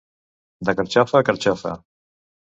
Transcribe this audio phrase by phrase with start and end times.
[0.69, 1.75] De carxofa a carxofa.